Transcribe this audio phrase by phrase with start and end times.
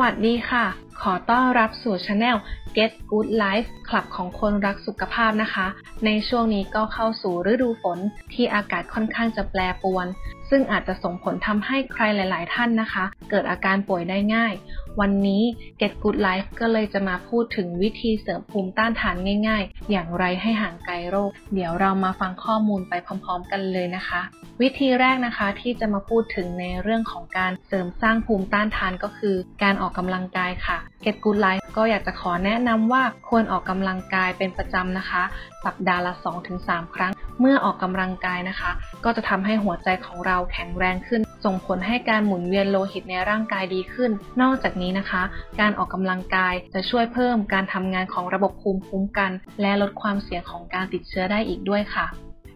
[0.00, 0.64] วัสดีค่ะ
[1.02, 2.36] ขอต้อนรับสู่ช anel
[2.76, 5.66] Get Good Life คลับของคนรักสุขภาพนะคะ
[6.06, 7.98] ในช่วงนี้ก็เข้าสู่ฤดูฝน
[8.32, 10.06] ที่อากาศค่อนข้างจะแปรปรวน
[10.50, 14.52] ซึ่งอาจจะส่งผลทำให้ใครหลาย ๆ ท่านนะคะ เกิดอาการป่วยได้ง่าย
[15.00, 15.42] วันนี้
[15.80, 19.16] Get Good Life ก็เลยจะมาพูดถึงวิธีเสริมภูมิต้านทาน
[19.48, 24.20] ง่าย ๆ อย่างไรให้ห่างไกลโรค เดี๋ยวเรามาฟังข้อมูลไปพร้อม ๆ กันเลยนะคะ
[24.62, 35.22] วิธีแรกนะคะที่จะมาพูดถึงในเรื่องของการเสริมสร้างภูมิต้านทานก็คือ การออกกำลังกายค่ะ Get Good Life ก็อยากจะขอแนะนำว่าควรออกกำลังกายเป็นประจำนะคะ
[35.64, 36.12] สัปดาห์ละ
[36.54, 38.70] 2-3 ครั้ง เมื่อออกกำลังกายนะคะ
[39.04, 44.10] ก็จะทำให้หัวใจของเราแข็งแรงขึ้น ส่งผลให้การหมุนเวียนโลหิตในร่างกายดีขึ้น
[44.42, 45.22] นอกจากนี้นะคะ
[45.60, 49.30] การออกกำลังกายจะช่วยเพิ่มการทำงานของระบบภูมิคุ้มกัน
[49.60, 52.06] และลดความเสี่ยงของการติดเชื้อได้อีกด้วยค่ะ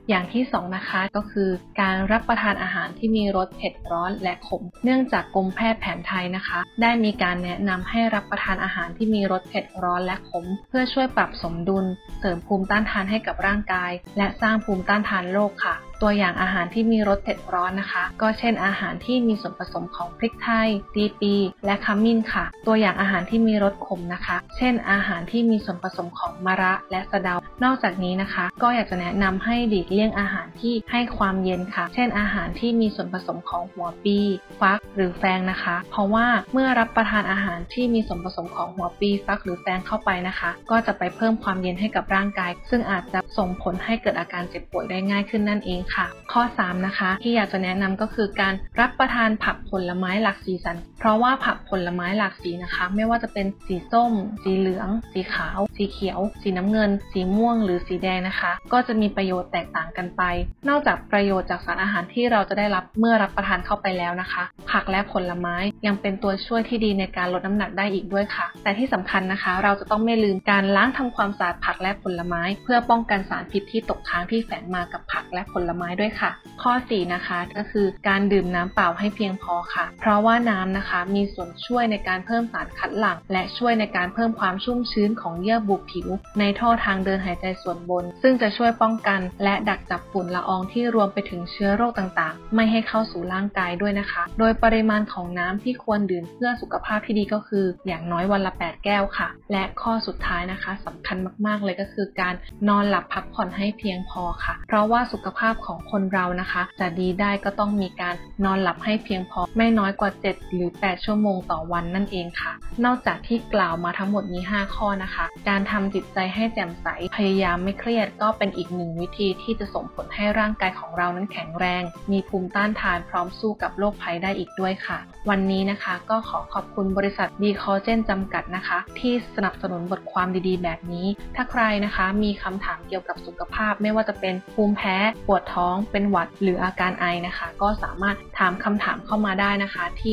[0.09, 11.85] อย่างที่สองนะคะก็คือการรับประทานอาหารที่มีรสเผ็ดร้อนและขม เนื่องจากกรมแพทย์แผนไทยนะคะ ได้มีการแนะนำให้รับประทานอาหารที่มีรสเผ็ดร้อนและขม เพื่อช่วยปรับสมดุล
[12.19, 21.35] เสริมภูมิต้านทานให้กับร่างกาย และสร้างภูมิต้านทานโรคค่ะ ตัวอย่างอาหารที่มีรสเผ็ดร้อนนะคะ ก็เช่นอาหารที่มีส่วนผสมของพริกไทยตีปี
[21.67, 34.19] และขมิ้นค่ะ ตัวอย่างอาหารที่มีรสขมนะคะ เช่น อาหารที่มีส่วนผสมของมะระและสะเดา นอกจากนี้นะคะ ก็อยากจะแนะนำให้หลีกเลี่ยงอาหารที่ให้ความเย็นค่ะ เช่น อาหารที่มีส่วนผสมของหัวปี
[34.61, 57.57] ฟัก หรือแฟงนะคะ เพราะว่าเมื่อรับประทานอาหารที่มีส่วนผสมของหัวปีฟักหรือแฟงเข้าไปนะคะ ก็จะไปเพิ่มความเย็นให้กับร่างกาย ซึ่งอาจจะส่งผลให้เกิดอาการเจ็บป่วยได้ง่ายขึ้นนั่นเองค่ะ ข้อ 3 นะคะ ที่อยากจะแนะนำก็คือการรับประทานผักผลไม้หลากสีสันเพราะว่าผักผลไม้หลากสีนะคะ ไม่ว่าจะเป็นสีส้ม สีเหลือง สีขาว สีเขียว สีน้ำเงิน สีม่วง
[57.65, 60.23] หรือสีแดงนะคะ ก็จะมีประโยชน์แตกต่างกันไป
[60.69, 76.31] นอกจากประโยชน์จากสารอาหารที่เราจะได้รับเมื่อรับประทานเข้าไปแล้วนะคะ ผักและผลไม้ยังเป็นตัวช่วยที่ดีในการลดน้ำหนักได้อีกด้วยค่ะ แต่ที่สำคัญนะคะ เราจะต้องไม่ลืมการล้างทำความสะอาดผักและผลไม้ เพื่อป้องกันสารพิษที่ตกค้างที่แฝงมากับผักและผลไม้ด้วยค่ะ
[76.63, 86.09] ข้อ 4 นะคะ ก็คือการดื่มน้ำเปล่าให้เพียงพอค่ะ เพราะว่าน้ำนะคะมีส่วนช่วยในการเพิ่มสารคัดหลั่ง และช่วยในการเพิ่มความชุ่มชื้นของเยื่อบุผิว
[86.41, 101.17] ในท่อทางเดินหายใจส่วนบน ซึ่งจะช่วยป้องกันและดักจับฝุ่นละอองที่รวมไปถึงเชื้อโรคต่างๆ ไม่ให้เข้าสู่ร่างกายด้วยนะคะ โดยปริมาณของน้ำที่ควรดื่มเพื่อสุขภาพที่ดีก็คือ อย่างน้อยวันละ 8 แก้วค่ะ และข้อสุดท้ายนะคะสำคัญ
[101.47, 102.35] มากๆเลยก็คือ การ
[102.69, 112.53] นอนหลับพักผ่อนให้เพียงพอค่ะ เพราะว่าสุขภาพของคนเรานะคะ จะดีได้ก็ต้องมีการนอนหลับให้เพียงพอไม่น้อยกว่า 7 หรือ8 ชั่วโมงต่อวันนั่นเองค่ะ
[112.85, 124.99] นอกจากที่กล่าวมาทั้งหมดนี้ 5 ข้อนะคะ การทำจิตใจให้แจ่มใส พยายามไม่เครียดก็เป็นอีกหนึ่งวิธีที่จะส่งผลให้ร่างกายของเรานั้นแข็งแรง มีภูมิต้านทานพร้อมสู้กับโรคภัยได้อีกด้วยค่ะ
[125.31, 131.07] วันนี้นะคะก็ขอขอบคุณบริษัทดีคอเจนจำกัดนะคะ ที่สนับสนุนบทความดีๆ แบบนี้
[131.37, 134.97] ถ้าใครนะคะมีคำถามเกี่ยวกับสุขภาพ ไม่ว่าจะเป็นภูมิแพ้
[135.27, 140.13] ปวดท้อง เป็นหวัด หรืออาการไอนะคะ ก็สามารถถามคำถามเข้ามาได้นะคะ ที่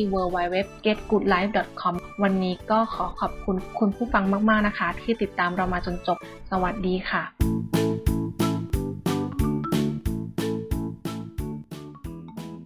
[0.56, 6.18] www.getgoodlife.com วันนี้ก็ขอขอบคุณคุณผู้ฟังมาก ๆ นะคะ ที่ติดตามเรามาจนจบ
[6.50, 7.22] สวัสดีค่ะ